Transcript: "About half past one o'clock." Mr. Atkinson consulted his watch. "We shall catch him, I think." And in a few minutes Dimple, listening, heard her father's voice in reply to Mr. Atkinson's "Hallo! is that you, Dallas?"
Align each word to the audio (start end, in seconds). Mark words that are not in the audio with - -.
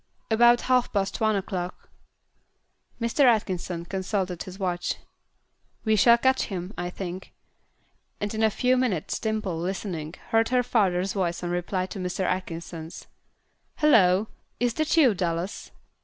"About 0.31 0.61
half 0.61 0.91
past 0.91 1.21
one 1.21 1.35
o'clock." 1.35 1.87
Mr. 2.99 3.23
Atkinson 3.25 3.85
consulted 3.85 4.41
his 4.41 4.57
watch. 4.57 4.95
"We 5.85 5.95
shall 5.95 6.17
catch 6.17 6.45
him, 6.45 6.73
I 6.75 6.89
think." 6.89 7.33
And 8.19 8.33
in 8.33 8.41
a 8.41 8.49
few 8.49 8.77
minutes 8.77 9.19
Dimple, 9.19 9.59
listening, 9.59 10.15
heard 10.29 10.49
her 10.49 10.63
father's 10.63 11.13
voice 11.13 11.43
in 11.43 11.51
reply 11.51 11.85
to 11.85 11.99
Mr. 11.99 12.21
Atkinson's 12.23 13.05
"Hallo! 13.75 14.27
is 14.59 14.73
that 14.73 14.97
you, 14.97 15.13
Dallas?" 15.13 15.69